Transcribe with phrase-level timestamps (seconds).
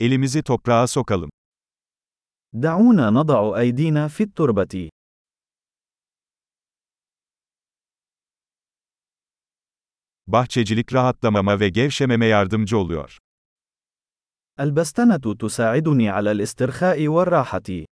[0.00, 1.30] Elimizi toprağa sokalım.
[2.52, 4.90] دعونا نضع أيدينا في التربة.
[10.26, 13.18] Bahçecilik rahatlamama ve gevşememe yardımcı oluyor.
[14.58, 17.86] البستنة تساعدني على الاسترخاء والراحة.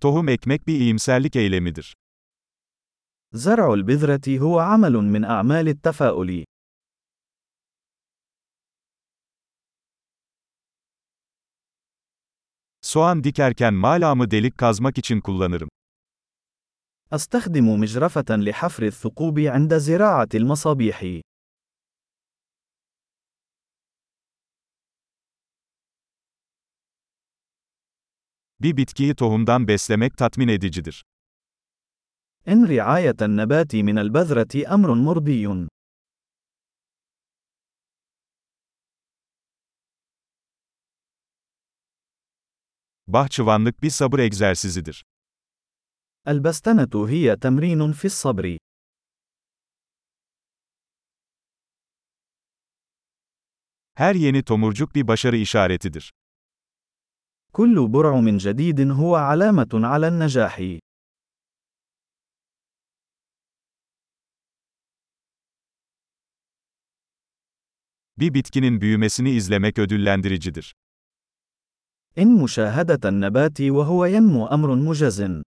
[0.00, 1.94] Tohum ekmek bir iyimserlik eylemidir.
[3.33, 6.43] زرع البذرة هو عمل من أعمال التفاؤل.
[12.81, 15.69] Soğan dikerken malamı delik kazmak için kullanırım.
[17.11, 21.21] أستخدم مجرفة لحفر الثقوب عند زراعة المصابيح.
[28.59, 31.03] Bir bitkiyi tohumdan beslemek tatmin edicidir.
[32.48, 35.68] إن رعاية النبات من البذرة أمر مرضي.
[43.06, 45.04] Bahçıvanlık bir sabır egzersizidir.
[46.26, 48.58] البستنة هي تمرين في الصبر.
[53.94, 56.10] Her yeni tomurcuk bir başarı işaretidir.
[57.52, 60.83] كل برعم جديد هو علامة على النجاح.
[68.17, 70.75] Bir bitkinin büyümesini izlemek ödüllendiricidir.
[72.17, 75.43] إن مشاهدة النبات وهو ينمو أمر مجز.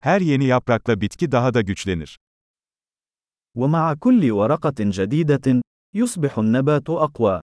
[0.00, 2.18] Her yeni yaprakla bitki daha da güçlenir.
[3.54, 5.62] ومع كل ورقة جديدة،
[5.94, 7.40] يصبح النبات أقوى.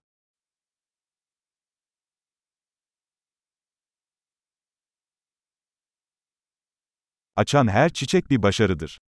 [7.36, 8.98] Açan her çiçek bir başarıdır.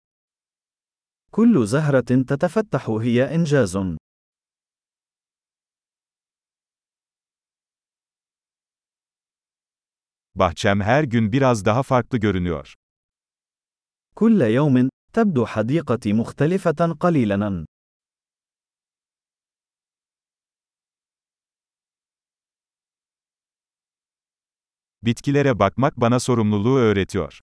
[1.32, 3.76] كل زهرة تتفتح هي إنجاز.
[10.34, 12.74] Bahçem her gün biraz daha farklı görünüyor.
[14.16, 17.66] كل يوم، تبدو حديقتي مختلفة قليلاً.
[25.02, 27.40] Bitkilere bakmak bana sorumluluğu öğretiyor.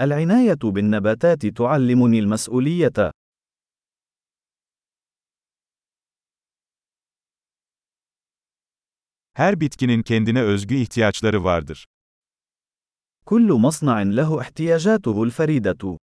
[0.00, 3.10] العناية بالنباتات تعلمني المسؤولية.
[9.34, 11.84] Her bitkinin kendine özgü ihtiyaçları vardır.
[13.26, 15.98] كل مصنع له احتياجاته الفريدة.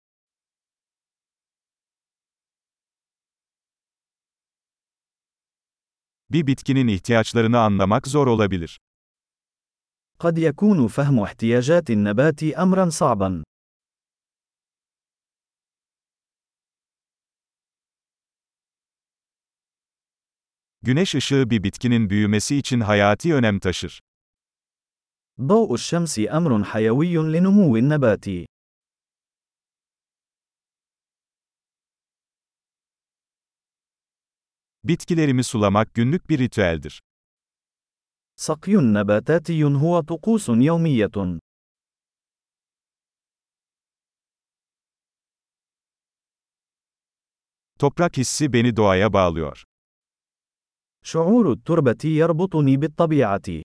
[6.31, 8.79] Bir bitkinin ihtiyaçlarını anlamak zor olabilir.
[10.21, 13.48] قد يكون فهم احتياجات النبات أمرا صعبا.
[20.88, 24.00] Güneş ışığı bir bitkinin büyümesi için hayati önem taşır.
[25.40, 28.26] ضوء الشمس أمر حيوي لنمو النبات.
[34.84, 37.02] Bitkilerimi sulamak günlük bir ritüeldir.
[38.36, 41.40] سقي نباتاتي هو طقوس يومية.
[47.80, 49.64] Toprak hissi beni doğaya bağlıyor.
[51.04, 53.64] شعور التربة يربطني بالطبيعة.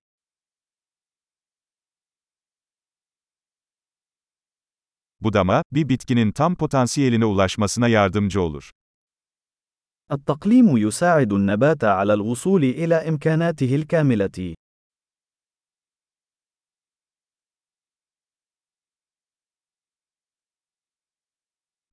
[5.21, 8.71] Budama, bir bitkinin tam potansiyeline ulaşmasına yardımcı olur.
[10.11, 14.55] التقليم يساعد النبات على الوصول إلى إمكاناته الكاملة.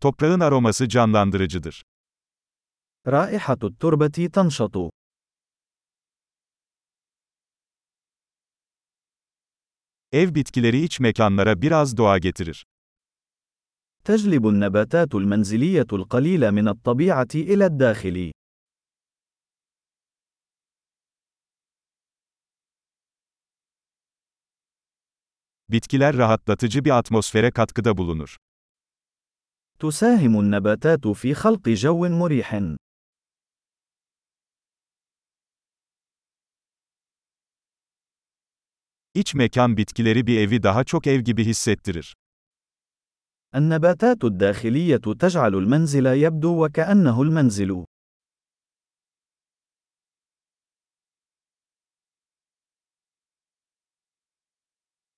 [0.02, 1.84] Toprağın aroması canlandırıcıdır.
[3.08, 4.99] رائحة التربة تنشط.
[10.12, 12.66] Ev bitkileri iç mekanlara biraz doğa getirir.
[14.06, 18.32] تجلب النباتات المنزلية القليل من الطبيعة إلى الداخل.
[25.70, 28.38] Bitkiler rahatlatıcı bir atmosfere katkıda bulunur.
[29.80, 32.76] تساهم النباتات في خلق جو مريح.
[39.14, 42.16] İç mekan bitkileri bir evi daha çok ev gibi hissettirir.
[43.56, 47.86] النباتات الداخلية تجعل المنزل يبدو وكأنه المنزل.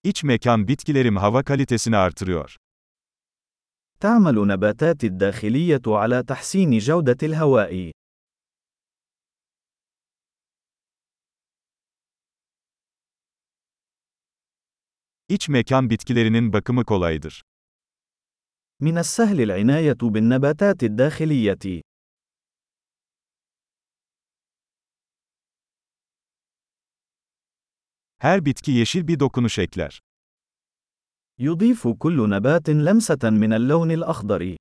[0.03, 2.55] İç mekan bitkilerim hava kalitesini artırıyor.
[3.99, 7.91] تعمل نباتات الداخلية على تحسين جودة الهواء.
[15.31, 17.43] İç mekan bitkilerinin bakımı kolaydır.
[18.81, 21.81] من السهل العناية بالنباتات الداخلية.
[28.17, 30.01] Her bitki yeşil bir dokunuş ekler.
[31.39, 34.57] يضيف كل نبات لمسة من اللون الأخضر.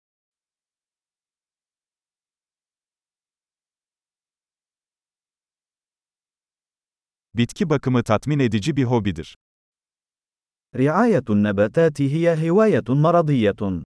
[7.35, 9.37] Bitki bakımı tatmin edici bir hobidir.
[10.76, 13.82] رعاية النباتات هي هواية مرضية.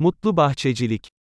[0.00, 1.17] Mutlu bahçecilik